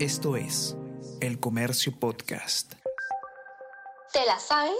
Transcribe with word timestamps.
Esto 0.00 0.36
es 0.36 0.76
El 1.20 1.40
Comercio 1.40 1.90
Podcast. 1.98 2.74
¿Te 4.12 4.24
la 4.26 4.38
sabes? 4.38 4.72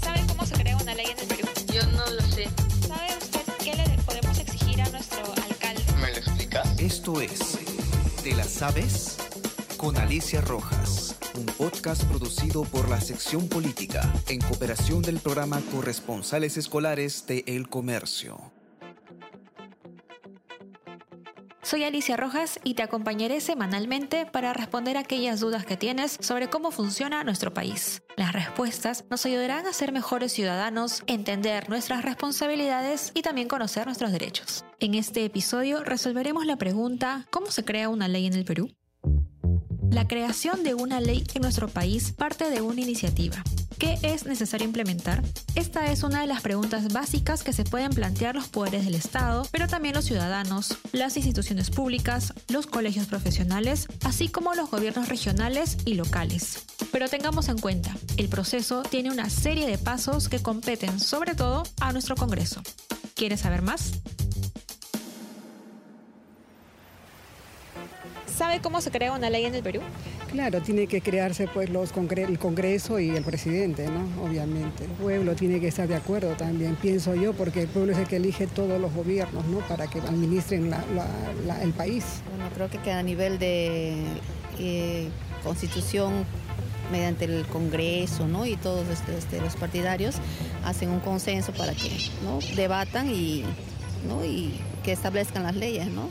¿Sabe 0.00 0.20
cómo 0.26 0.46
se 0.46 0.54
crea 0.54 0.78
una 0.78 0.94
ley 0.94 1.04
en 1.10 1.18
el 1.18 1.26
Perú? 1.26 1.46
Yo 1.74 1.82
no 1.88 2.10
lo 2.10 2.22
sé. 2.22 2.48
¿Sabe 2.88 3.18
usted 3.18 3.42
qué 3.62 3.74
le 3.74 4.02
podemos 4.02 4.38
exigir 4.38 4.80
a 4.80 4.88
nuestro 4.88 5.20
alcalde? 5.46 5.82
¿Me 6.00 6.10
lo 6.12 6.16
explicas? 6.16 6.80
Esto 6.80 7.20
es 7.20 7.58
¿Te 8.24 8.34
la 8.34 8.44
sabes? 8.44 9.18
Con 9.76 9.98
Alicia 9.98 10.40
Rojas, 10.40 11.16
un 11.34 11.44
podcast 11.44 12.04
producido 12.04 12.62
por 12.62 12.88
la 12.88 13.02
sección 13.02 13.50
política 13.50 14.10
en 14.28 14.40
cooperación 14.40 15.02
del 15.02 15.18
programa 15.18 15.60
Corresponsales 15.70 16.56
Escolares 16.56 17.26
de 17.26 17.44
El 17.46 17.68
Comercio. 17.68 18.52
Soy 21.72 21.84
Alicia 21.84 22.18
Rojas 22.18 22.60
y 22.64 22.74
te 22.74 22.82
acompañaré 22.82 23.40
semanalmente 23.40 24.26
para 24.26 24.52
responder 24.52 24.98
aquellas 24.98 25.40
dudas 25.40 25.64
que 25.64 25.78
tienes 25.78 26.18
sobre 26.20 26.50
cómo 26.50 26.70
funciona 26.70 27.24
nuestro 27.24 27.54
país. 27.54 28.02
Las 28.14 28.34
respuestas 28.34 29.06
nos 29.08 29.24
ayudarán 29.24 29.66
a 29.66 29.72
ser 29.72 29.90
mejores 29.90 30.32
ciudadanos, 30.32 31.02
entender 31.06 31.70
nuestras 31.70 32.04
responsabilidades 32.04 33.10
y 33.14 33.22
también 33.22 33.48
conocer 33.48 33.86
nuestros 33.86 34.12
derechos. 34.12 34.66
En 34.80 34.92
este 34.92 35.24
episodio 35.24 35.82
resolveremos 35.82 36.44
la 36.44 36.56
pregunta 36.56 37.26
¿cómo 37.30 37.50
se 37.50 37.64
crea 37.64 37.88
una 37.88 38.06
ley 38.06 38.26
en 38.26 38.34
el 38.34 38.44
Perú? 38.44 38.70
La 39.90 40.06
creación 40.06 40.64
de 40.64 40.74
una 40.74 41.00
ley 41.00 41.24
en 41.32 41.40
nuestro 41.40 41.68
país 41.68 42.12
parte 42.12 42.50
de 42.50 42.60
una 42.60 42.82
iniciativa. 42.82 43.42
¿Qué 43.82 43.98
es 44.04 44.26
necesario 44.26 44.64
implementar? 44.64 45.24
Esta 45.56 45.90
es 45.90 46.04
una 46.04 46.20
de 46.20 46.28
las 46.28 46.40
preguntas 46.40 46.92
básicas 46.92 47.42
que 47.42 47.52
se 47.52 47.64
pueden 47.64 47.90
plantear 47.90 48.36
los 48.36 48.46
poderes 48.46 48.84
del 48.84 48.94
Estado, 48.94 49.44
pero 49.50 49.66
también 49.66 49.96
los 49.96 50.04
ciudadanos, 50.04 50.78
las 50.92 51.16
instituciones 51.16 51.68
públicas, 51.68 52.32
los 52.48 52.68
colegios 52.68 53.08
profesionales, 53.08 53.88
así 54.04 54.28
como 54.28 54.54
los 54.54 54.70
gobiernos 54.70 55.08
regionales 55.08 55.78
y 55.84 55.94
locales. 55.94 56.64
Pero 56.92 57.08
tengamos 57.08 57.48
en 57.48 57.58
cuenta, 57.58 57.92
el 58.18 58.28
proceso 58.28 58.84
tiene 58.84 59.10
una 59.10 59.28
serie 59.28 59.66
de 59.66 59.78
pasos 59.78 60.28
que 60.28 60.40
competen 60.40 61.00
sobre 61.00 61.34
todo 61.34 61.64
a 61.80 61.92
nuestro 61.92 62.14
Congreso. 62.14 62.62
¿Quieres 63.16 63.40
saber 63.40 63.62
más? 63.62 63.94
¿Sabe 68.26 68.60
cómo 68.60 68.80
se 68.80 68.90
crea 68.90 69.12
una 69.12 69.30
ley 69.30 69.44
en 69.44 69.54
el 69.54 69.62
Perú? 69.62 69.80
Claro, 70.30 70.62
tiene 70.62 70.86
que 70.86 71.00
crearse 71.00 71.46
pues 71.46 71.68
los 71.68 71.92
congre 71.92 72.22
el 72.22 72.38
Congreso 72.38 72.98
y 72.98 73.10
el 73.10 73.22
presidente, 73.22 73.86
¿no? 73.86 74.24
Obviamente. 74.24 74.84
El 74.84 74.90
pueblo 74.92 75.34
tiene 75.34 75.60
que 75.60 75.68
estar 75.68 75.86
de 75.86 75.96
acuerdo 75.96 76.30
también, 76.34 76.76
pienso 76.76 77.14
yo, 77.14 77.34
porque 77.34 77.62
el 77.62 77.68
pueblo 77.68 77.92
es 77.92 77.98
el 77.98 78.06
que 78.06 78.16
elige 78.16 78.46
todos 78.46 78.80
los 78.80 78.92
gobiernos, 78.94 79.44
¿no? 79.46 79.58
Para 79.60 79.86
que 79.86 79.98
administren 80.00 80.70
la, 80.70 80.82
la, 80.94 81.06
la, 81.46 81.62
el 81.62 81.72
país. 81.72 82.04
Bueno, 82.30 82.50
creo 82.54 82.82
que 82.82 82.90
a 82.90 83.02
nivel 83.02 83.38
de 83.38 83.96
eh, 84.58 85.08
constitución 85.42 86.24
mediante 86.90 87.24
el 87.24 87.46
Congreso 87.46 88.28
¿no? 88.28 88.44
y 88.44 88.56
todos 88.56 88.86
este, 88.88 89.16
este, 89.16 89.40
los 89.40 89.56
partidarios 89.56 90.16
hacen 90.64 90.90
un 90.90 91.00
consenso 91.00 91.52
para 91.52 91.72
que 91.72 91.90
¿no? 92.22 92.38
debatan 92.54 93.08
y, 93.10 93.44
¿no? 94.06 94.24
y 94.24 94.60
que 94.84 94.92
establezcan 94.92 95.42
las 95.42 95.56
leyes, 95.56 95.86
¿no? 95.86 96.10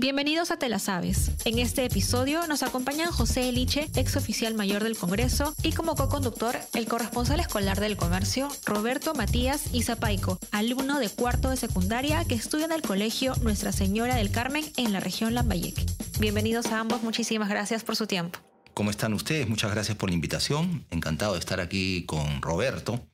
Bienvenidos 0.00 0.50
a 0.50 0.56
Te 0.56 0.70
la 0.70 0.78
Sabes. 0.78 1.30
En 1.44 1.58
este 1.58 1.84
episodio 1.84 2.46
nos 2.46 2.62
acompañan 2.62 3.12
José 3.12 3.50
Eliche, 3.50 3.86
ex 3.94 4.16
oficial 4.16 4.54
mayor 4.54 4.82
del 4.82 4.96
Congreso, 4.96 5.54
y 5.62 5.72
como 5.72 5.94
co-conductor, 5.94 6.56
el 6.72 6.86
corresponsal 6.86 7.38
escolar 7.38 7.78
del 7.80 7.98
comercio, 7.98 8.48
Roberto 8.64 9.12
Matías 9.14 9.74
Izapaico, 9.74 10.38
alumno 10.52 11.00
de 11.00 11.10
cuarto 11.10 11.50
de 11.50 11.58
secundaria 11.58 12.24
que 12.24 12.34
estudia 12.34 12.64
en 12.64 12.72
el 12.72 12.80
colegio 12.80 13.34
Nuestra 13.42 13.72
Señora 13.72 14.14
del 14.14 14.30
Carmen 14.30 14.64
en 14.78 14.94
la 14.94 15.00
región 15.00 15.34
Lambayeque. 15.34 15.84
Bienvenidos 16.18 16.68
a 16.68 16.80
ambos, 16.80 17.02
muchísimas 17.02 17.50
gracias 17.50 17.84
por 17.84 17.94
su 17.94 18.06
tiempo. 18.06 18.38
¿Cómo 18.72 18.90
están 18.90 19.12
ustedes? 19.12 19.50
Muchas 19.50 19.70
gracias 19.70 19.98
por 19.98 20.08
la 20.08 20.14
invitación. 20.14 20.86
Encantado 20.90 21.34
de 21.34 21.40
estar 21.40 21.60
aquí 21.60 22.06
con 22.06 22.40
Roberto, 22.40 23.06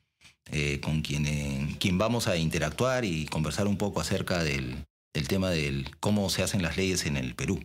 eh, 0.51 0.79
con 0.79 1.01
quien, 1.01 1.25
eh, 1.25 1.75
quien 1.81 1.97
vamos 1.97 2.29
a 2.29 2.37
interactuar 2.37 3.03
y 3.03 3.25
conversar 3.25 3.67
un 3.67 3.75
poco 3.75 3.99
acerca 3.99 4.41
del, 4.41 4.85
el 5.17 5.27
tema 5.27 5.49
de 5.49 5.85
cómo 5.99 6.29
se 6.29 6.43
hacen 6.43 6.61
las 6.61 6.77
leyes 6.77 7.05
en 7.05 7.17
el 7.17 7.35
Perú. 7.35 7.59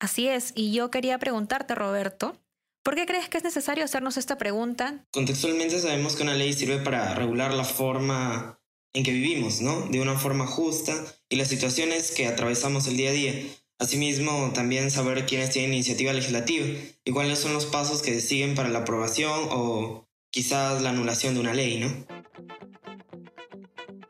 Así 0.00 0.28
es, 0.28 0.52
y 0.56 0.72
yo 0.72 0.90
quería 0.90 1.18
preguntarte, 1.18 1.74
Roberto, 1.74 2.36
¿por 2.82 2.94
qué 2.94 3.06
crees 3.06 3.28
que 3.28 3.38
es 3.38 3.44
necesario 3.44 3.84
hacernos 3.84 4.16
esta 4.16 4.38
pregunta? 4.38 5.06
Contextualmente 5.12 5.80
sabemos 5.80 6.16
que 6.16 6.22
una 6.22 6.34
ley 6.34 6.52
sirve 6.52 6.78
para 6.78 7.14
regular 7.14 7.54
la 7.54 7.64
forma 7.64 8.58
en 8.94 9.04
que 9.04 9.12
vivimos, 9.12 9.60
¿no? 9.60 9.88
De 9.88 10.00
una 10.00 10.18
forma 10.18 10.46
justa 10.46 10.92
y 11.28 11.36
las 11.36 11.48
situaciones 11.48 12.10
que 12.10 12.26
atravesamos 12.26 12.86
el 12.86 12.96
día 12.96 13.10
a 13.10 13.12
día. 13.12 13.34
Asimismo, 13.78 14.52
también 14.54 14.90
saber 14.90 15.26
quiénes 15.26 15.50
tienen 15.50 15.72
iniciativa 15.72 16.12
legislativa 16.12 16.66
y 17.04 17.10
cuáles 17.10 17.38
son 17.38 17.52
los 17.52 17.66
pasos 17.66 18.02
que 18.02 18.20
siguen 18.20 18.54
para 18.54 18.68
la 18.68 18.80
aprobación 18.80 19.48
o 19.50 20.06
quizás 20.30 20.82
la 20.82 20.90
anulación 20.90 21.34
de 21.34 21.40
una 21.40 21.54
ley, 21.54 21.80
¿no? 21.80 21.88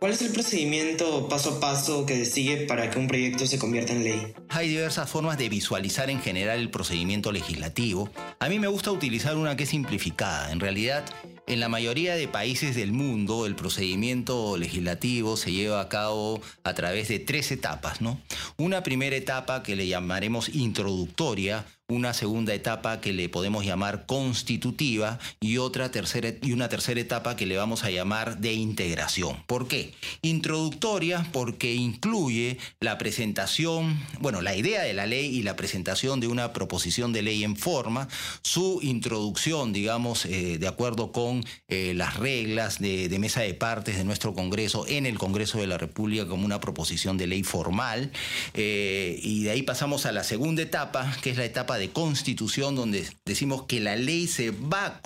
¿Cuál 0.03 0.15
es 0.15 0.23
el 0.23 0.33
procedimiento 0.33 1.29
paso 1.29 1.59
a 1.59 1.61
paso 1.61 2.07
que 2.07 2.17
se 2.17 2.25
sigue 2.25 2.57
para 2.67 2.91
que 2.91 2.99
un 2.99 3.07
proyecto 3.07 3.47
se 3.47 3.57
convierta 3.57 3.93
en 3.93 4.03
ley? 4.03 4.35
Hay 4.49 4.69
diversas 4.69 5.09
formas 5.09 5.39
de 5.39 5.49
visualizar 5.49 6.11
en 6.11 6.21
general 6.21 6.59
el 6.59 6.71
procedimiento 6.71 7.31
legislativo. 7.31 8.11
A 8.41 8.49
mí 8.49 8.59
me 8.59 8.67
gusta 8.67 8.91
utilizar 8.91 9.37
una 9.37 9.57
que 9.57 9.63
es 9.63 9.69
simplificada. 9.69 10.51
En 10.51 10.59
realidad, 10.59 11.05
en 11.47 11.61
la 11.61 11.69
mayoría 11.69 12.15
de 12.15 12.29
países 12.29 12.77
del 12.77 12.93
mundo, 12.93 13.47
el 13.47 13.55
procedimiento 13.55 14.57
legislativo 14.57 15.37
se 15.37 15.53
lleva 15.53 15.81
a 15.81 15.89
cabo 15.89 16.41
a 16.65 16.75
través 16.75 17.09
de 17.09 17.19
tres 17.19 17.51
etapas, 17.51 18.01
¿no? 18.01 18.21
Una 18.57 18.83
primera 18.83 19.17
etapa 19.17 19.63
que 19.63 19.77
le 19.77 19.87
llamaremos 19.87 20.49
introductoria, 20.49 21.67
una 21.89 22.15
segunda 22.15 22.55
etapa 22.55 23.01
que 23.01 23.13
le 23.13 23.29
podemos 23.29 23.65
llamar 23.65 24.07
constitutiva 24.07 25.19
y 25.41 25.59
otra 25.59 25.91
tercera 25.91 26.33
y 26.41 26.53
una 26.53 26.69
tercera 26.69 27.01
etapa 27.01 27.37
que 27.37 27.45
le 27.45 27.57
vamos 27.57 27.85
a 27.85 27.91
llamar 27.91 28.39
de 28.39 28.55
integración. 28.55 29.43
¿Por 29.47 29.69
qué? 29.69 29.93
Introductoria 30.23 31.29
porque 31.33 31.75
incluye 31.75 32.59
la 32.81 32.99
presentación, 32.99 34.01
bueno, 34.21 34.41
la 34.41 34.57
idea 34.57 34.83
de 34.83 34.95
la 34.95 35.07
ley 35.07 35.27
y 35.27 35.43
la 35.43 35.57
presentación 35.57 36.21
de 36.21 36.29
una 36.29 36.53
proposición 36.53 37.13
de 37.13 37.23
ley 37.23 37.45
en 37.45 37.57
forma, 37.57 38.09
su 38.43 38.79
introducción, 38.83 39.73
digamos, 39.73 40.25
eh, 40.25 40.59
de 40.59 40.69
acuerdo 40.69 41.13
con 41.13 41.32
eh, 41.69 41.93
las 41.95 42.17
reglas 42.17 42.79
de, 42.81 43.09
mesa 43.19 43.41
de 43.41 43.55
partes 43.55 43.97
de 43.97 44.05
nuestro 44.05 44.35
Congreso 44.35 44.87
en 44.89 45.07
el 45.07 45.19
Congreso 45.19 45.59
de 45.59 45.67
la 45.67 45.79
República 45.79 46.27
como 46.27 46.45
una 46.45 46.61
proposición 46.61 47.19
de 47.19 47.27
ley 47.27 47.43
formal, 47.43 48.11
eh, 48.55 49.19
y 49.23 49.45
de 49.45 49.51
ahí 49.51 49.63
pasamos 49.63 50.07
a 50.07 50.13
la 50.13 50.25
segunda 50.25 50.63
etapa, 50.63 51.17
que 51.23 51.31
es 51.31 51.37
la 51.37 51.45
etapa 51.45 51.79
de 51.79 51.91
constitución, 51.91 52.75
donde 52.75 53.07
decimos 53.25 53.65
que 53.65 53.81
la 53.81 53.97
ley 53.97 54.27
se 54.27 54.51
va 54.51 55.01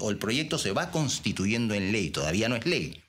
o 0.00 0.10
el 0.10 0.18
proyecto 0.18 0.58
se 0.58 0.72
va 0.72 0.90
constituyendo 0.90 1.74
en 1.74 1.92
ley, 1.92 2.10
todavía 2.10 2.48
no 2.48 2.56
es 2.56 2.66
ley. 2.66 3.00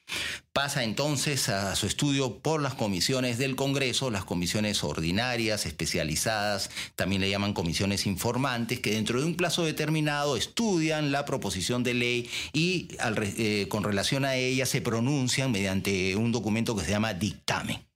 Pasa 0.54 0.84
entonces 0.84 1.48
a 1.50 1.76
su 1.76 1.88
estudio 1.88 2.40
por 2.40 2.62
las 2.62 2.74
comisiones 2.74 3.38
del 3.38 3.56
Congreso, 3.56 4.12
las 4.12 4.26
comisiones 4.26 4.84
ordinarias, 4.84 5.66
especializadas, 5.66 6.70
también 6.96 7.22
le 7.22 7.30
llaman 7.30 7.54
comisiones 7.54 8.06
informantes, 8.06 8.80
que 8.80 8.92
dentro 8.92 9.20
de 9.20 9.26
un 9.26 9.36
plazo 9.36 9.64
determinado 9.64 10.36
estudian 10.36 11.12
la 11.12 11.26
proposición 11.26 11.84
de 11.84 11.94
ley 11.94 12.30
y 12.54 12.90
eh, 13.38 13.68
con 13.70 13.84
relación 13.84 14.26
a 14.26 14.36
ella 14.36 14.66
se 14.66 14.82
pronuncian 14.82 15.52
mediante 15.52 16.16
un 16.16 16.32
documento 16.32 16.76
que 16.76 16.84
se 16.84 16.92
llama 16.92 17.14
dictamen. 17.14 17.91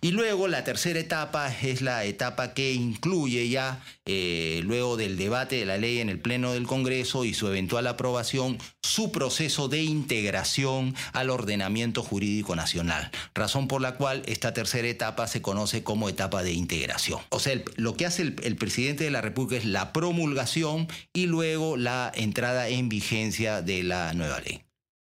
Y 0.00 0.12
luego 0.12 0.46
la 0.46 0.62
tercera 0.64 1.00
etapa 1.00 1.52
es 1.62 1.82
la 1.82 2.04
etapa 2.04 2.54
que 2.54 2.72
incluye 2.72 3.48
ya, 3.48 3.82
eh, 4.06 4.60
luego 4.64 4.96
del 4.96 5.16
debate 5.16 5.56
de 5.56 5.66
la 5.66 5.76
ley 5.76 5.98
en 5.98 6.08
el 6.08 6.20
Pleno 6.20 6.52
del 6.52 6.66
Congreso 6.66 7.24
y 7.24 7.34
su 7.34 7.48
eventual 7.48 7.86
aprobación, 7.86 8.58
su 8.82 9.10
proceso 9.10 9.68
de 9.68 9.82
integración 9.82 10.94
al 11.12 11.30
ordenamiento 11.30 12.02
jurídico 12.02 12.54
nacional, 12.54 13.10
razón 13.34 13.66
por 13.66 13.80
la 13.80 13.96
cual 13.96 14.22
esta 14.26 14.54
tercera 14.54 14.88
etapa 14.88 15.26
se 15.26 15.42
conoce 15.42 15.82
como 15.82 16.08
etapa 16.08 16.42
de 16.44 16.52
integración. 16.52 17.20
O 17.30 17.40
sea, 17.40 17.60
lo 17.76 17.94
que 17.94 18.06
hace 18.06 18.22
el 18.22 18.56
presidente 18.56 19.04
de 19.04 19.10
la 19.10 19.20
República 19.20 19.56
es 19.56 19.64
la 19.64 19.92
promulgación 19.92 20.86
y 21.12 21.26
luego 21.26 21.76
la 21.76 22.12
entrada 22.14 22.68
en 22.68 22.88
vigencia 22.88 23.62
de 23.62 23.82
la 23.82 24.14
nueva 24.14 24.40
ley. 24.40 24.62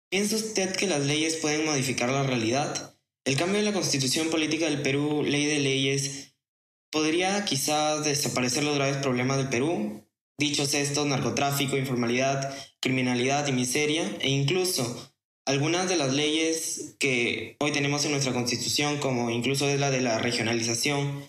¿Piensa 0.09 0.35
usted 0.35 0.75
que 0.75 0.87
las 0.87 1.01
leyes 1.01 1.37
pueden 1.37 1.65
modificar 1.65 2.09
la 2.09 2.23
realidad? 2.23 2.92
El 3.25 3.37
cambio 3.37 3.59
en 3.59 3.65
la 3.65 3.73
constitución 3.73 4.29
política 4.29 4.65
del 4.65 4.81
Perú, 4.81 5.23
ley 5.23 5.45
de 5.45 5.59
leyes, 5.59 6.35
podría 6.91 7.45
quizás 7.45 8.03
desaparecer 8.03 8.63
los 8.63 8.75
graves 8.75 8.97
problemas 8.97 9.37
del 9.37 9.49
Perú, 9.49 10.05
dichos 10.37 10.73
estos, 10.73 11.07
narcotráfico, 11.07 11.77
informalidad, 11.77 12.53
criminalidad 12.81 13.47
y 13.47 13.53
miseria, 13.53 14.03
e 14.19 14.29
incluso 14.29 15.13
algunas 15.45 15.87
de 15.87 15.95
las 15.95 16.13
leyes 16.13 16.95
que 16.99 17.55
hoy 17.59 17.71
tenemos 17.71 18.03
en 18.03 18.11
nuestra 18.11 18.33
constitución, 18.33 18.99
como 18.99 19.29
incluso 19.29 19.69
es 19.69 19.79
la 19.79 19.89
de 19.89 20.01
la 20.01 20.19
regionalización, 20.19 21.23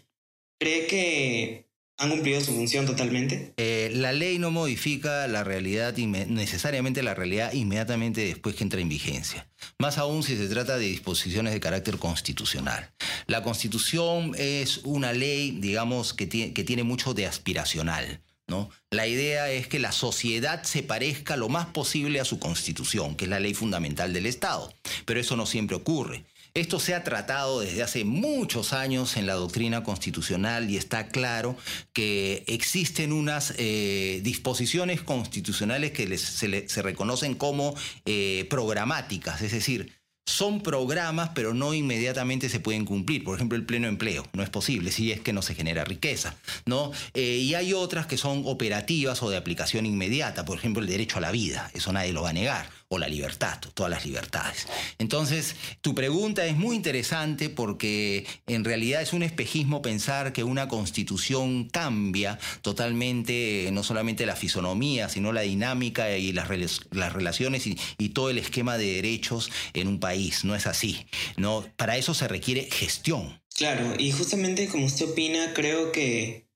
cree 0.58 0.86
que 0.86 1.63
han 1.98 2.10
cumplido 2.10 2.40
su 2.40 2.52
función 2.52 2.86
totalmente? 2.86 3.54
Eh, 3.56 3.90
la 3.94 4.12
ley 4.12 4.38
no 4.38 4.50
modifica 4.50 5.26
la 5.28 5.44
realidad 5.44 5.96
necesariamente 5.96 7.02
la 7.02 7.14
realidad 7.14 7.52
inmediatamente 7.52 8.22
después 8.22 8.56
que 8.56 8.64
entra 8.64 8.80
en 8.80 8.88
vigencia. 8.88 9.46
Más 9.78 9.98
aún 9.98 10.22
si 10.22 10.36
se 10.36 10.48
trata 10.48 10.76
de 10.76 10.86
disposiciones 10.86 11.52
de 11.52 11.60
carácter 11.60 11.98
constitucional. 11.98 12.90
La 13.26 13.42
constitución 13.42 14.32
es 14.36 14.78
una 14.84 15.12
ley, 15.12 15.52
digamos, 15.60 16.14
que 16.14 16.26
tiene, 16.26 16.52
que 16.52 16.64
tiene 16.64 16.82
mucho 16.82 17.14
de 17.14 17.26
aspiracional. 17.26 18.20
¿No? 18.46 18.68
La 18.90 19.06
idea 19.06 19.50
es 19.50 19.68
que 19.68 19.78
la 19.78 19.90
sociedad 19.90 20.64
se 20.64 20.82
parezca 20.82 21.34
lo 21.38 21.48
más 21.48 21.64
posible 21.68 22.20
a 22.20 22.26
su 22.26 22.38
constitución, 22.38 23.14
que 23.14 23.24
es 23.24 23.30
la 23.30 23.40
ley 23.40 23.54
fundamental 23.54 24.12
del 24.12 24.26
Estado. 24.26 24.70
Pero 25.06 25.18
eso 25.18 25.34
no 25.34 25.46
siempre 25.46 25.76
ocurre. 25.76 26.26
Esto 26.56 26.78
se 26.78 26.94
ha 26.94 27.02
tratado 27.02 27.58
desde 27.58 27.82
hace 27.82 28.04
muchos 28.04 28.72
años 28.72 29.16
en 29.16 29.26
la 29.26 29.34
doctrina 29.34 29.82
constitucional 29.82 30.70
y 30.70 30.76
está 30.76 31.08
claro 31.08 31.56
que 31.92 32.44
existen 32.46 33.12
unas 33.12 33.54
eh, 33.58 34.20
disposiciones 34.22 35.02
constitucionales 35.02 35.90
que 35.90 36.16
se, 36.16 36.82
reconocen 36.82 37.34
como 37.34 37.74
eh, 38.04 38.46
programáticas, 38.48 39.42
es 39.42 39.50
decir, 39.50 39.94
son 40.26 40.62
programas, 40.62 41.30
pero 41.34 41.54
no 41.54 41.74
inmediatamente 41.74 42.48
se 42.48 42.60
pueden 42.60 42.84
cumplir. 42.84 43.24
Por 43.24 43.34
ejemplo, 43.34 43.58
el 43.58 43.66
pleno 43.66 43.88
empleo 43.88 44.24
no 44.32 44.44
es 44.44 44.48
posible 44.48 44.92
si 44.92 45.10
es 45.10 45.20
que 45.20 45.32
no 45.32 45.42
se 45.42 45.56
genera 45.56 45.84
riqueza, 45.84 46.36
¿no? 46.66 46.92
Eh, 47.14 47.38
y 47.38 47.54
hay 47.54 47.74
otras 47.74 48.06
que 48.06 48.16
son 48.16 48.42
operativas 48.46 49.24
o 49.24 49.28
de 49.28 49.36
aplicación 49.36 49.86
inmediata. 49.86 50.44
Por 50.44 50.58
ejemplo, 50.58 50.80
el 50.80 50.88
derecho 50.88 51.18
a 51.18 51.20
la 51.20 51.32
vida, 51.32 51.68
eso 51.74 51.92
nadie 51.92 52.12
lo 52.12 52.22
va 52.22 52.30
a 52.30 52.32
negar 52.32 52.70
o 52.94 52.98
la 52.98 53.08
libertad, 53.08 53.58
todas 53.74 53.90
las 53.90 54.06
libertades. 54.06 54.66
Entonces, 54.98 55.56
tu 55.80 55.94
pregunta 55.94 56.46
es 56.46 56.56
muy 56.56 56.76
interesante 56.76 57.50
porque 57.50 58.26
en 58.46 58.64
realidad 58.64 59.02
es 59.02 59.12
un 59.12 59.22
espejismo 59.22 59.82
pensar 59.82 60.32
que 60.32 60.44
una 60.44 60.68
constitución 60.68 61.68
cambia 61.68 62.38
totalmente 62.62 63.68
no 63.72 63.82
solamente 63.82 64.26
la 64.26 64.36
fisonomía, 64.36 65.08
sino 65.08 65.32
la 65.32 65.42
dinámica 65.42 66.16
y 66.16 66.32
las, 66.32 66.48
las 66.90 67.12
relaciones 67.12 67.66
y, 67.66 67.78
y, 67.98 68.10
todo 68.10 68.30
el 68.30 68.38
esquema 68.38 68.78
de 68.78 68.94
derechos 68.94 69.50
en 69.72 69.88
un 69.88 70.00
país. 70.00 70.44
No 70.44 70.54
es 70.54 70.66
así. 70.66 71.06
No, 71.36 71.64
para 71.76 71.96
eso 71.96 72.14
se 72.14 72.28
requiere 72.28 72.68
gestión. 72.70 73.40
Claro, 73.54 73.94
y 73.98 74.12
justamente 74.12 74.68
como 74.68 74.86
usted 74.86 75.10
opina, 75.10 75.52
creo 75.54 75.92
que 75.92 76.48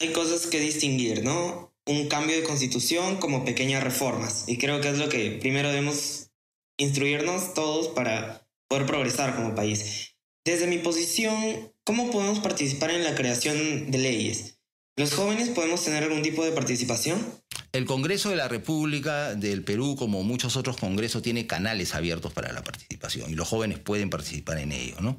hay 0.00 0.12
cosas 0.12 0.46
que 0.46 0.60
distinguir, 0.60 1.24
¿no? 1.24 1.71
Un 1.86 2.08
cambio 2.08 2.36
de 2.36 2.44
constitución 2.44 3.16
como 3.16 3.44
pequeñas 3.44 3.82
reformas. 3.82 4.44
Y 4.46 4.58
creo 4.58 4.80
que 4.80 4.90
es 4.90 4.98
lo 4.98 5.08
que 5.08 5.32
primero 5.40 5.68
debemos 5.68 6.30
instruirnos 6.76 7.54
todos 7.54 7.88
para 7.88 8.46
poder 8.68 8.86
progresar 8.86 9.34
como 9.36 9.54
país. 9.54 10.16
Desde 10.44 10.66
mi 10.66 10.78
posición, 10.78 11.72
¿cómo 11.84 12.10
podemos 12.10 12.40
participar 12.40 12.90
en 12.90 13.04
la 13.04 13.14
creación 13.14 13.90
de 13.90 13.98
leyes? 13.98 14.58
¿Los 14.96 15.14
jóvenes 15.14 15.48
podemos 15.50 15.84
tener 15.84 16.02
algún 16.02 16.22
tipo 16.22 16.44
de 16.44 16.52
participación? 16.52 17.41
El 17.72 17.86
Congreso 17.86 18.28
de 18.28 18.36
la 18.36 18.48
República 18.48 19.34
del 19.34 19.62
Perú, 19.62 19.96
como 19.98 20.22
muchos 20.22 20.56
otros 20.56 20.76
congresos, 20.76 21.22
tiene 21.22 21.46
canales 21.46 21.94
abiertos 21.94 22.30
para 22.30 22.52
la 22.52 22.62
participación 22.62 23.30
y 23.30 23.34
los 23.34 23.48
jóvenes 23.48 23.78
pueden 23.78 24.10
participar 24.10 24.58
en 24.58 24.72
ello. 24.72 25.16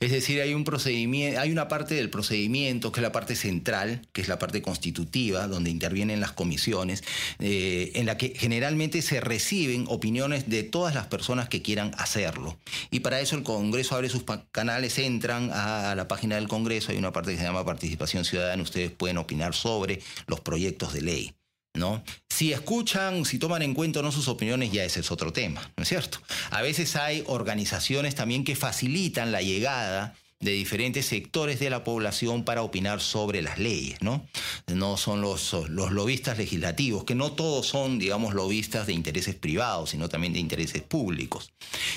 Es 0.00 0.10
decir, 0.10 0.42
hay 0.42 0.52
un 0.52 0.64
procedimiento, 0.64 1.40
hay 1.40 1.50
una 1.50 1.66
parte 1.66 1.94
del 1.94 2.10
procedimiento 2.10 2.92
que 2.92 3.00
es 3.00 3.02
la 3.02 3.10
parte 3.10 3.36
central, 3.36 4.06
que 4.12 4.20
es 4.20 4.28
la 4.28 4.38
parte 4.38 4.60
constitutiva, 4.60 5.46
donde 5.46 5.70
intervienen 5.70 6.20
las 6.20 6.32
comisiones, 6.32 7.02
eh, 7.38 7.92
en 7.94 8.04
la 8.04 8.18
que 8.18 8.34
generalmente 8.36 9.00
se 9.00 9.22
reciben 9.22 9.86
opiniones 9.88 10.50
de 10.50 10.62
todas 10.62 10.94
las 10.94 11.06
personas 11.06 11.48
que 11.48 11.62
quieran 11.62 11.92
hacerlo. 11.96 12.58
Y 12.90 13.00
para 13.00 13.20
eso 13.20 13.34
el 13.34 13.44
Congreso 13.44 13.94
abre 13.94 14.10
sus 14.10 14.24
canales, 14.52 14.98
entran 14.98 15.50
a 15.54 15.94
la 15.94 16.06
página 16.06 16.36
del 16.36 16.48
Congreso, 16.48 16.92
hay 16.92 16.98
una 16.98 17.12
parte 17.12 17.32
que 17.32 17.38
se 17.38 17.44
llama 17.44 17.64
participación 17.64 18.26
ciudadana, 18.26 18.62
ustedes 18.62 18.90
pueden 18.90 19.16
opinar 19.16 19.54
sobre 19.54 20.02
los 20.26 20.40
proyectos 20.40 20.92
de 20.92 21.00
ley. 21.00 21.34
¿No? 21.74 22.02
Si 22.30 22.52
escuchan, 22.52 23.24
si 23.24 23.38
toman 23.38 23.62
en 23.62 23.74
cuenta 23.74 24.00
no 24.00 24.12
sus 24.12 24.28
opiniones, 24.28 24.72
ya 24.72 24.84
ese 24.84 25.00
es 25.00 25.10
otro 25.10 25.32
tema, 25.32 25.72
¿no 25.76 25.82
es 25.82 25.88
cierto? 25.88 26.18
A 26.50 26.62
veces 26.62 26.96
hay 26.96 27.22
organizaciones 27.26 28.14
también 28.14 28.44
que 28.44 28.56
facilitan 28.56 29.32
la 29.32 29.42
llegada 29.42 30.14
de 30.40 30.52
diferentes 30.52 31.06
sectores 31.06 31.58
de 31.58 31.70
la 31.70 31.84
población 31.84 32.44
para 32.44 32.62
opinar 32.62 33.00
sobre 33.00 33.42
las 33.42 33.58
leyes, 33.58 34.02
¿no? 34.02 34.26
No 34.66 34.96
son 34.96 35.20
los, 35.20 35.52
los 35.68 35.90
lobistas 35.90 36.38
legislativos, 36.38 37.04
que 37.04 37.14
no 37.14 37.32
todos 37.32 37.66
son, 37.66 37.98
digamos, 37.98 38.34
lobistas 38.34 38.86
de 38.86 38.92
intereses 38.92 39.34
privados, 39.34 39.90
sino 39.90 40.08
también 40.08 40.34
de 40.34 40.40
intereses 40.40 40.82
públicos. 40.82 41.50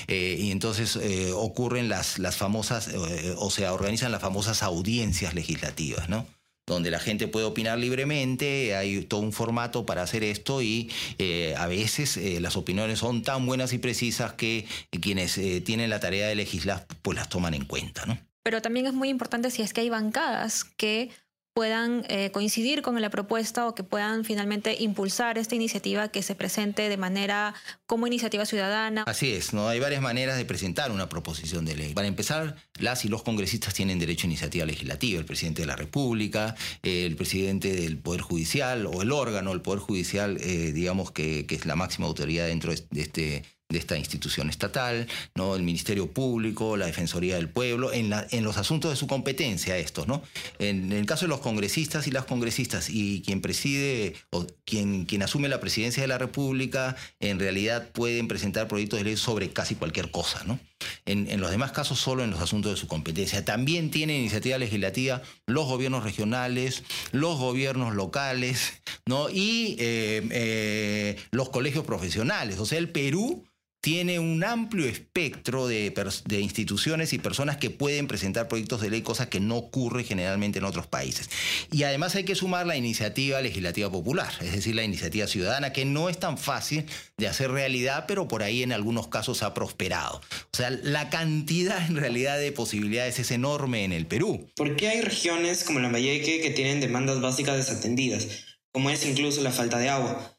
Eh, 0.06 0.38
y 0.40 0.50
entonces 0.50 0.96
eh, 0.96 1.32
ocurren 1.32 1.88
las, 1.88 2.18
las 2.18 2.36
famosas, 2.36 2.88
eh, 2.88 3.34
o 3.36 3.50
sea, 3.50 3.74
organizan 3.74 4.12
las 4.12 4.22
famosas 4.22 4.62
audiencias 4.62 5.34
legislativas, 5.34 6.08
¿no? 6.08 6.26
Donde 6.74 6.90
la 6.90 7.00
gente 7.00 7.28
puede 7.28 7.46
opinar 7.46 7.78
libremente, 7.78 8.76
hay 8.76 9.02
todo 9.02 9.20
un 9.20 9.32
formato 9.32 9.86
para 9.86 10.02
hacer 10.02 10.22
esto 10.24 10.62
y 10.62 10.90
eh, 11.18 11.54
a 11.56 11.66
veces 11.66 12.16
eh, 12.16 12.40
las 12.40 12.56
opiniones 12.56 12.98
son 12.98 13.22
tan 13.22 13.46
buenas 13.46 13.72
y 13.72 13.78
precisas 13.78 14.32
que 14.34 14.66
quienes 15.00 15.38
eh, 15.38 15.60
tienen 15.60 15.90
la 15.90 16.00
tarea 16.00 16.28
de 16.28 16.34
legislar 16.34 16.86
pues 17.02 17.16
las 17.16 17.28
toman 17.28 17.54
en 17.54 17.64
cuenta, 17.64 18.06
¿no? 18.06 18.18
Pero 18.42 18.62
también 18.62 18.86
es 18.86 18.94
muy 18.94 19.08
importante 19.08 19.50
si 19.50 19.62
es 19.62 19.72
que 19.72 19.82
hay 19.82 19.90
bancadas 19.90 20.64
que 20.64 21.10
puedan 21.58 22.04
eh, 22.08 22.30
coincidir 22.30 22.82
con 22.82 23.02
la 23.02 23.10
propuesta 23.10 23.66
o 23.66 23.74
que 23.74 23.82
puedan 23.82 24.24
finalmente 24.24 24.76
impulsar 24.78 25.38
esta 25.38 25.56
iniciativa 25.56 26.06
que 26.06 26.22
se 26.22 26.36
presente 26.36 26.88
de 26.88 26.96
manera 26.96 27.52
como 27.84 28.06
iniciativa 28.06 28.46
ciudadana. 28.46 29.02
Así 29.08 29.32
es, 29.32 29.52
¿no? 29.52 29.66
Hay 29.66 29.80
varias 29.80 30.00
maneras 30.00 30.36
de 30.36 30.44
presentar 30.44 30.92
una 30.92 31.08
proposición 31.08 31.64
de 31.64 31.74
ley. 31.74 31.94
Para 31.94 32.06
empezar, 32.06 32.54
las 32.78 33.04
y 33.04 33.08
los 33.08 33.24
congresistas 33.24 33.74
tienen 33.74 33.98
derecho 33.98 34.28
a 34.28 34.30
iniciativa 34.30 34.66
legislativa, 34.66 35.18
el 35.18 35.26
presidente 35.26 35.62
de 35.62 35.66
la 35.66 35.74
República, 35.74 36.54
el 36.84 37.16
presidente 37.16 37.74
del 37.74 37.98
Poder 37.98 38.20
Judicial 38.20 38.86
o 38.86 39.02
el 39.02 39.10
órgano 39.10 39.50
del 39.50 39.60
Poder 39.60 39.80
Judicial, 39.80 40.36
eh, 40.40 40.70
digamos 40.70 41.10
que, 41.10 41.44
que 41.44 41.56
es 41.56 41.66
la 41.66 41.74
máxima 41.74 42.06
autoridad 42.06 42.46
dentro 42.46 42.72
de 42.72 43.00
este 43.00 43.42
de 43.68 43.78
esta 43.78 43.98
institución 43.98 44.48
estatal, 44.48 45.06
¿no? 45.34 45.54
el 45.54 45.62
Ministerio 45.62 46.10
Público, 46.10 46.78
la 46.78 46.86
Defensoría 46.86 47.36
del 47.36 47.50
Pueblo, 47.50 47.92
en, 47.92 48.08
la, 48.08 48.26
en 48.30 48.42
los 48.42 48.56
asuntos 48.56 48.90
de 48.90 48.96
su 48.96 49.06
competencia 49.06 49.76
estos. 49.76 50.08
¿no? 50.08 50.22
En, 50.58 50.90
el 50.90 51.04
caso 51.04 51.26
de 51.26 51.28
los 51.28 51.40
congresistas 51.40 52.06
y 52.06 52.10
las 52.10 52.24
congresistas 52.24 52.88
y 52.88 53.22
quien 53.26 53.42
preside 53.42 54.14
o 54.30 54.46
quien, 54.64 55.04
quien 55.04 55.22
asume 55.22 55.48
la 55.48 55.60
presidencia 55.60 56.02
de 56.02 56.08
la 56.08 56.16
República, 56.16 56.96
en 57.20 57.38
realidad 57.38 57.90
pueden 57.92 58.26
presentar 58.26 58.68
proyectos 58.68 59.00
de 59.00 59.04
ley 59.04 59.16
sobre 59.18 59.50
casi 59.50 59.74
cualquier 59.74 60.10
cosa. 60.10 60.44
¿no? 60.44 60.58
En, 61.04 61.30
en, 61.30 61.40
los 61.40 61.50
demás 61.50 61.72
casos 61.72 61.98
solo 61.98 62.24
en 62.24 62.30
los 62.30 62.40
asuntos 62.40 62.72
de 62.72 62.78
su 62.78 62.86
competencia. 62.86 63.44
También 63.44 63.90
tienen 63.90 64.16
iniciativa 64.16 64.56
legislativa 64.56 65.20
los 65.46 65.66
gobiernos 65.66 66.04
regionales, 66.04 66.84
los 67.12 67.38
gobiernos 67.38 67.94
locales 67.94 68.80
¿no? 69.04 69.28
y 69.28 69.76
eh, 69.78 70.26
eh, 70.30 71.16
los 71.32 71.50
colegios 71.50 71.84
profesionales. 71.84 72.58
O 72.58 72.64
sea, 72.64 72.78
el 72.78 72.90
Perú 72.90 73.44
tiene 73.88 74.18
un 74.18 74.44
amplio 74.44 74.84
espectro 74.84 75.66
de, 75.66 75.94
instituciones 76.28 77.14
y 77.14 77.18
personas 77.18 77.56
que 77.56 77.70
pueden 77.70 78.06
presentar 78.06 78.46
proyectos 78.46 78.82
de 78.82 78.90
ley, 78.90 79.00
cosa 79.00 79.30
que 79.30 79.40
no 79.40 79.56
ocurre 79.56 80.04
generalmente 80.04 80.58
en 80.58 80.66
otros 80.66 80.86
países. 80.86 81.30
Y 81.72 81.84
además 81.84 82.14
hay 82.14 82.24
que 82.24 82.34
sumar 82.34 82.66
la 82.66 82.76
iniciativa 82.76 83.40
legislativa 83.40 83.90
popular, 83.90 84.30
es 84.42 84.52
decir, 84.52 84.74
la 84.74 84.82
iniciativa 84.82 85.26
ciudadana, 85.26 85.72
que 85.72 85.86
no 85.86 86.10
es 86.10 86.20
tan 86.20 86.36
fácil 86.36 86.84
de 87.16 87.28
hacer 87.28 87.50
realidad, 87.50 88.04
pero 88.06 88.28
por 88.28 88.42
ahí 88.42 88.62
en 88.62 88.74
algunos 88.74 89.08
casos 89.08 89.42
ha 89.42 89.54
prosperado. 89.54 90.20
O 90.52 90.56
sea, 90.58 90.68
la 90.68 91.08
cantidad 91.08 91.88
en 91.88 91.96
realidad 91.96 92.38
de 92.38 92.52
posibilidades 92.52 93.18
es 93.18 93.30
enorme 93.30 93.84
en 93.84 93.94
el 93.94 94.04
Perú. 94.04 94.50
¿Por 94.54 94.76
qué 94.76 94.88
hay 94.88 95.00
regiones 95.00 95.64
como 95.64 95.80
la 95.80 95.88
Valleque 95.88 96.42
que 96.42 96.50
tienen 96.50 96.80
demandas 96.80 97.22
básicas 97.22 97.56
desatendidas, 97.56 98.26
como 98.70 98.90
es 98.90 99.06
incluso 99.06 99.40
la 99.40 99.50
falta 99.50 99.78
de 99.78 99.88
agua? 99.88 100.37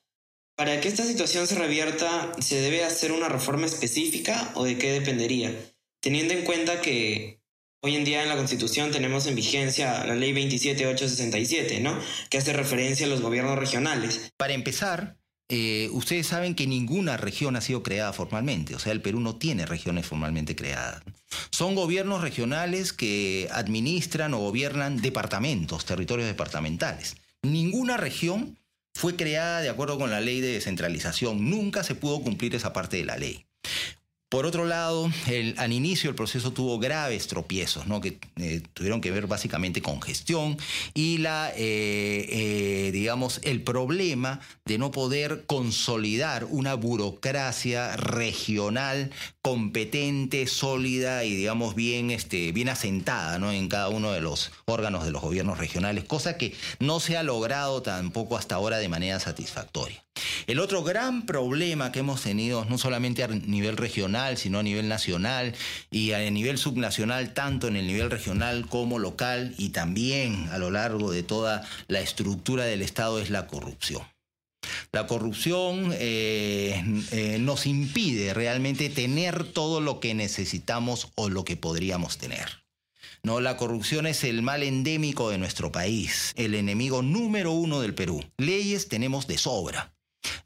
Para 0.59 0.81
que 0.81 0.89
esta 0.89 1.05
situación 1.05 1.47
se 1.47 1.55
revierta, 1.55 2.33
¿se 2.39 2.59
debe 2.59 2.83
hacer 2.83 3.13
una 3.13 3.29
reforma 3.29 3.65
específica 3.65 4.51
o 4.55 4.65
de 4.65 4.77
qué 4.77 4.91
dependería? 4.91 5.55
Teniendo 6.01 6.33
en 6.33 6.43
cuenta 6.43 6.81
que 6.81 7.39
hoy 7.79 7.95
en 7.95 8.03
día 8.03 8.23
en 8.23 8.27
la 8.27 8.35
Constitución 8.35 8.91
tenemos 8.91 9.25
en 9.25 9.35
vigencia 9.35 10.03
la 10.03 10.15
Ley 10.15 10.33
27867, 10.33 11.79
¿no? 11.79 11.97
Que 12.29 12.39
hace 12.39 12.51
referencia 12.51 13.05
a 13.05 13.09
los 13.09 13.21
gobiernos 13.21 13.57
regionales. 13.57 14.33
Para 14.35 14.51
empezar, 14.51 15.15
eh, 15.47 15.87
ustedes 15.93 16.27
saben 16.27 16.55
que 16.55 16.67
ninguna 16.67 17.15
región 17.15 17.55
ha 17.55 17.61
sido 17.61 17.81
creada 17.81 18.11
formalmente, 18.11 18.75
o 18.75 18.79
sea, 18.79 18.91
el 18.91 19.01
Perú 19.01 19.21
no 19.21 19.37
tiene 19.37 19.65
regiones 19.65 20.07
formalmente 20.07 20.57
creadas. 20.57 21.03
Son 21.51 21.73
gobiernos 21.73 22.19
regionales 22.19 22.91
que 22.91 23.47
administran 23.53 24.33
o 24.33 24.39
gobiernan 24.39 24.97
departamentos, 24.97 25.85
territorios 25.85 26.27
departamentales. 26.27 27.15
Ninguna 27.43 27.95
región 27.95 28.59
fue 28.93 29.15
creada 29.15 29.61
de 29.61 29.69
acuerdo 29.69 29.97
con 29.97 30.09
la 30.09 30.21
ley 30.21 30.41
de 30.41 30.53
descentralización. 30.53 31.49
Nunca 31.49 31.83
se 31.83 31.95
pudo 31.95 32.21
cumplir 32.21 32.55
esa 32.55 32.73
parte 32.73 32.97
de 32.97 33.05
la 33.05 33.17
ley. 33.17 33.48
Por 34.29 34.45
otro 34.45 34.65
lado, 34.65 35.09
al 35.57 35.73
inicio 35.73 36.07
el 36.07 36.15
proceso 36.15 36.53
tuvo 36.53 36.77
graves 36.77 37.25
tropiezos, 37.25 37.87
¿no? 37.87 37.99
que 37.99 38.19
eh, 38.35 38.61
tuvieron 38.75 39.01
que 39.01 39.09
ver 39.09 39.25
básicamente 39.25 39.81
con 39.81 40.03
gestión 40.03 40.55
y 40.93 41.17
la, 41.17 41.51
eh, 41.55 42.27
eh, 42.29 42.91
digamos, 42.93 43.41
el 43.43 43.63
problema 43.63 44.39
de 44.65 44.77
no 44.77 44.91
poder 44.91 45.45
consolidar 45.47 46.45
una 46.45 46.75
burocracia 46.75 47.97
regional 47.97 49.09
competente, 49.41 50.45
sólida 50.45 51.23
y, 51.23 51.33
digamos, 51.33 51.73
bien, 51.73 52.11
este, 52.11 52.51
bien 52.51 52.69
asentada 52.69 53.39
¿no? 53.39 53.51
en 53.51 53.67
cada 53.67 53.89
uno 53.89 54.11
de 54.11 54.21
los 54.21 54.51
órganos 54.65 55.05
de 55.05 55.11
los 55.11 55.23
gobiernos 55.23 55.57
regionales, 55.57 56.03
cosa 56.03 56.37
que 56.37 56.53
no 56.79 56.99
se 56.99 57.17
ha 57.17 57.23
logrado 57.23 57.81
tampoco 57.81 58.37
hasta 58.37 58.53
ahora 58.53 58.77
de 58.77 58.89
manera 58.89 59.19
satisfactoria. 59.19 60.03
El 60.47 60.59
otro 60.59 60.83
gran 60.83 61.25
problema 61.25 61.91
que 61.91 61.99
hemos 61.99 62.21
tenido, 62.21 62.65
no 62.65 62.77
solamente 62.77 63.23
a 63.23 63.27
nivel 63.27 63.77
regional, 63.77 64.37
sino 64.37 64.59
a 64.59 64.63
nivel 64.63 64.87
nacional 64.87 65.53
y 65.91 66.11
a 66.13 66.29
nivel 66.29 66.57
subnacional, 66.57 67.33
tanto 67.33 67.67
en 67.67 67.75
el 67.75 67.87
nivel 67.87 68.09
regional 68.09 68.67
como 68.67 68.99
local 68.99 69.53
y 69.57 69.69
también 69.69 70.49
a 70.51 70.57
lo 70.57 70.71
largo 70.71 71.11
de 71.11 71.23
toda 71.23 71.63
la 71.87 72.01
estructura 72.01 72.65
del 72.65 72.81
Estado, 72.81 73.19
es 73.19 73.29
la 73.29 73.47
corrupción. 73.47 74.03
La 74.91 75.07
corrupción 75.07 75.91
eh, 75.93 76.83
eh, 77.11 77.37
nos 77.39 77.65
impide 77.65 78.33
realmente 78.33 78.89
tener 78.89 79.43
todo 79.43 79.81
lo 79.81 79.99
que 79.99 80.13
necesitamos 80.13 81.09
o 81.15 81.29
lo 81.29 81.45
que 81.45 81.57
podríamos 81.57 82.17
tener. 82.17 82.63
No, 83.21 83.41
la 83.41 83.57
corrupción 83.57 84.07
es 84.07 84.23
el 84.23 84.41
mal 84.41 84.63
endémico 84.63 85.29
de 85.29 85.37
nuestro 85.37 85.71
país, 85.71 86.33
el 86.37 86.55
enemigo 86.55 87.01
número 87.01 87.51
uno 87.51 87.81
del 87.81 87.93
Perú. 87.93 88.23
Leyes 88.37 88.87
tenemos 88.87 89.27
de 89.27 89.37
sobra. 89.37 89.93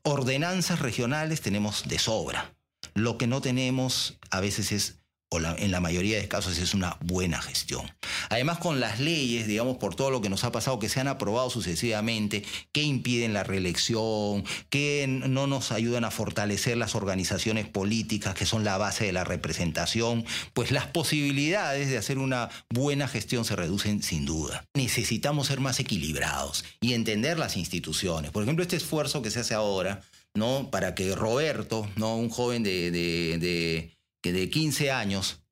Ordenanzas 0.06 0.80
regionales 0.80 1.40
tenemos 1.40 1.88
de 1.88 1.98
sobra. 1.98 2.54
Lo 2.94 3.18
que 3.18 3.26
no 3.26 3.40
tenemos 3.40 4.20
a 4.32 4.42
veces 4.42 4.74
es 4.74 5.03
o 5.34 5.40
en 5.40 5.72
la 5.72 5.80
mayoría 5.80 6.18
de 6.18 6.28
casos 6.28 6.58
es 6.60 6.74
una 6.74 6.98
buena 7.02 7.42
gestión. 7.42 7.92
Además, 8.30 8.60
con 8.60 8.80
las 8.80 9.00
leyes, 9.00 9.48
digamos, 9.48 9.78
por 9.78 9.96
todo 9.96 10.12
lo 10.12 10.22
que 10.22 10.30
nos 10.30 10.44
ha 10.44 10.52
pasado, 10.52 10.80
que 10.80 10.90
se 10.90 11.00
han 11.00 11.08
aprobado 11.08 11.50
sucesivamente, 11.50 12.44
que 12.72 12.84
impiden 12.84 13.34
la 13.34 13.44
reelección, 13.44 14.44
que 14.70 15.06
no 15.08 15.48
nos 15.48 15.72
ayudan 15.72 16.06
a 16.06 16.12
fortalecer 16.12 16.78
las 16.78 16.96
organizaciones 16.96 17.68
políticas, 17.68 18.36
que 18.36 18.46
son 18.46 18.64
la 18.64 18.78
base 18.78 19.06
de 19.06 19.14
la 19.14 19.24
representación, 19.24 20.26
pues 20.54 20.72
las 20.72 20.88
posibilidades 20.88 21.90
de 21.90 21.98
hacer 21.98 22.20
una 22.20 22.50
buena 22.70 23.08
gestión 23.08 23.46
se 23.46 23.56
reducen 23.56 24.04
sin 24.04 24.26
duda. 24.26 24.66
Necesitamos 24.74 25.48
ser 25.48 25.60
más 25.60 25.80
equilibrados 25.80 26.64
y 26.80 26.94
entender 26.94 27.40
las 27.40 27.58
instituciones. 27.58 28.32
Por 28.32 28.44
ejemplo, 28.44 28.62
este 28.62 28.76
esfuerzo 28.76 29.22
que 29.22 29.32
se 29.32 29.40
hace 29.40 29.54
ahora, 29.54 30.02
¿no? 30.36 30.70
Para 30.72 30.94
que 30.96 31.16
Roberto, 31.16 31.90
¿no? 31.96 32.16
Un 32.18 32.30
joven 32.30 32.64
de, 32.64 32.92
de 32.92 33.94
que 34.24 34.32
de 34.32 34.50
15 34.50 34.92
años 34.92 35.44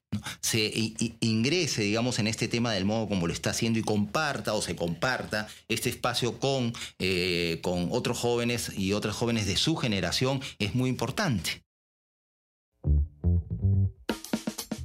se 0.41 0.71
ingrese, 1.19 1.83
digamos, 1.83 2.19
en 2.19 2.27
este 2.27 2.47
tema 2.47 2.73
del 2.73 2.85
modo 2.85 3.07
como 3.07 3.27
lo 3.27 3.33
está 3.33 3.51
haciendo 3.51 3.79
y 3.79 3.83
comparta 3.83 4.53
o 4.53 4.61
se 4.61 4.75
comparta 4.75 5.47
este 5.67 5.89
espacio 5.89 6.39
con, 6.39 6.73
eh, 6.99 7.59
con 7.61 7.89
otros 7.91 8.17
jóvenes 8.17 8.71
y 8.75 8.93
otras 8.93 9.15
jóvenes 9.15 9.45
de 9.45 9.57
su 9.57 9.75
generación 9.75 10.41
es 10.57 10.73
muy 10.73 10.89
importante. 10.89 11.63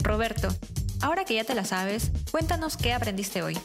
Roberto, 0.00 0.49
ahora 1.00 1.25
que 1.25 1.35
ya 1.35 1.45
te 1.45 1.55
la 1.55 1.64
sabes, 1.64 2.11
cuéntanos 2.31 2.76
qué 2.76 2.93
aprendiste 2.93 3.43
hoy. 3.43 3.59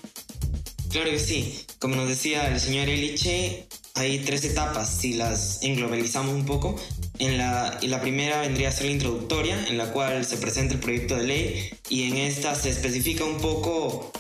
Claro 0.90 1.10
que 1.10 1.20
sí. 1.20 1.66
Como 1.80 1.96
nos 1.96 2.10
decía 2.10 2.52
el 2.52 2.60
señor 2.60 2.90
Eliche, 2.90 3.68
hay 3.96 4.20
tres 4.20 4.44
etapas 4.44 4.90
si 4.90 5.14
las 5.14 5.64
englobalizamos 5.64 6.34
un 6.34 6.46
poco. 6.46 6.76
En 7.22 7.38
la, 7.38 7.78
y 7.84 7.88
la 7.88 8.02
primera 8.02 8.42
vendría 8.42 8.70
a 8.70 8.72
ser 8.72 8.88
la 8.88 8.94
introductoria, 8.94 9.68
en 9.68 9.78
la 9.78 9.92
cual 9.92 10.26
se 10.26 10.38
presenta 10.38 10.74
el 10.74 10.80
proyecto 10.80 11.16
de 11.16 11.24
ley 11.24 11.70
y 11.88 12.06
en 12.10 12.18
esta 12.18 12.56
se 12.56 12.72
especifica 12.72 13.24
un 13.24 13.40
poco 13.40 14.12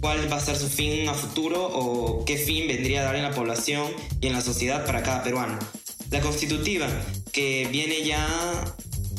cuál 0.00 0.30
va 0.30 0.38
a 0.38 0.40
ser 0.40 0.56
su 0.56 0.68
fin 0.68 1.08
a 1.08 1.14
futuro 1.14 1.64
o 1.72 2.24
qué 2.24 2.36
fin 2.36 2.66
vendría 2.66 3.02
a 3.02 3.04
dar 3.04 3.14
en 3.14 3.22
la 3.22 3.30
población 3.30 3.86
y 4.20 4.26
en 4.26 4.32
la 4.32 4.40
sociedad 4.40 4.84
para 4.84 5.04
cada 5.04 5.22
peruano. 5.22 5.56
La 6.10 6.20
constitutiva, 6.20 6.88
que 7.30 7.68
viene 7.70 8.04
ya 8.04 8.26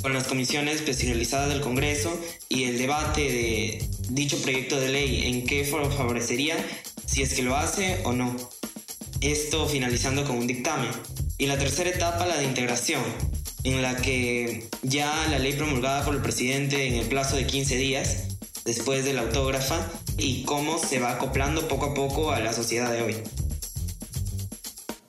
con 0.01 0.13
las 0.13 0.27
comisiones 0.27 0.75
especializadas 0.75 1.47
del 1.47 1.61
Congreso 1.61 2.19
y 2.49 2.65
el 2.65 2.77
debate 2.77 3.21
de 3.21 3.89
dicho 4.09 4.41
proyecto 4.41 4.77
de 4.77 4.89
ley 4.89 5.27
en 5.27 5.45
qué 5.45 5.63
favorecería, 5.63 6.57
si 7.05 7.21
es 7.21 7.33
que 7.33 7.43
lo 7.43 7.55
hace 7.55 8.01
o 8.03 8.11
no 8.11 8.35
esto 9.21 9.65
finalizando 9.65 10.25
con 10.25 10.37
un 10.37 10.47
dictamen. 10.47 10.91
Y 11.39 11.47
la 11.47 11.57
tercera 11.57 11.89
etapa, 11.89 12.25
la 12.25 12.35
de 12.35 12.43
integración, 12.43 13.01
en 13.63 13.81
la 13.81 13.95
que 13.95 14.69
ya 14.83 15.25
la 15.29 15.39
ley 15.39 15.53
promulgada 15.53 16.03
por 16.03 16.13
el 16.13 16.21
presidente 16.21 16.85
en 16.85 16.95
el 16.95 17.07
plazo 17.07 17.37
de 17.37 17.47
15 17.47 17.77
días, 17.77 18.37
después 18.65 19.05
de 19.05 19.13
la 19.13 19.21
autógrafa, 19.21 19.89
y 20.17 20.43
cómo 20.43 20.77
se 20.77 20.99
va 20.99 21.13
acoplando 21.13 21.69
poco 21.69 21.85
a 21.85 21.93
poco 21.93 22.31
a 22.31 22.41
la 22.41 22.51
sociedad 22.51 22.91
de 22.91 23.03
hoy. 23.03 23.23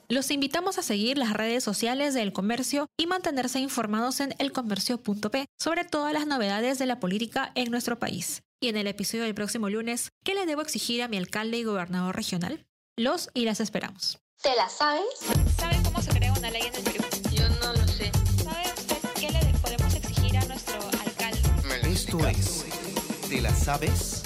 Los 0.07 0.31
invitamos 0.31 0.77
a 0.77 0.83
seguir 0.83 1.17
las 1.17 1.33
redes 1.33 1.65
sociales 1.65 2.13
del 2.13 2.31
comercio 2.31 2.87
y 2.97 3.07
mantenerse 3.07 3.59
informados 3.59 4.21
en 4.21 4.33
elcomercio.p 4.39 5.45
sobre 5.59 5.83
todas 5.83 6.13
las 6.13 6.27
novedades 6.27 6.79
de 6.79 6.85
la 6.85 7.01
política 7.01 7.51
en 7.55 7.71
nuestro 7.71 7.99
país. 7.99 8.41
Y 8.61 8.69
en 8.69 8.77
el 8.77 8.87
episodio 8.87 9.25
del 9.25 9.35
próximo 9.35 9.69
lunes, 9.69 10.11
¿qué 10.23 10.33
le 10.33 10.45
debo 10.45 10.61
exigir 10.61 11.03
a 11.03 11.09
mi 11.09 11.17
alcalde 11.17 11.57
y 11.57 11.63
gobernador 11.65 12.15
regional? 12.15 12.65
Los 12.97 13.29
y 13.33 13.43
las 13.43 13.59
esperamos. 13.59 14.19
¿Te 14.41 14.55
la 14.55 14.69
sabes? 14.69 15.03
¿Sabe 15.57 15.90
ley 16.49 16.63
en 16.63 16.75
el 16.75 16.83
Perú? 16.83 17.03
Yo 17.31 17.47
no 17.61 17.73
lo 17.73 17.87
sé. 17.87 18.11
¿Sabe 18.43 18.73
usted 18.75 18.97
qué 19.19 19.29
le 19.31 19.59
podemos 19.59 19.93
exigir 19.93 20.37
a 20.37 20.45
nuestro 20.45 20.79
alcalde? 21.05 21.91
Esto 21.91 22.27
es 22.27 22.65
¿Te 23.29 23.41
la 23.41 23.53
sabes? 23.55 24.23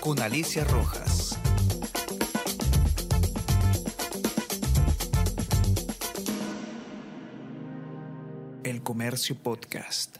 Con 0.00 0.20
Alicia 0.20 0.64
Rojas. 0.64 1.38
El 8.64 8.82
Comercio 8.82 9.36
Podcast. 9.36 10.18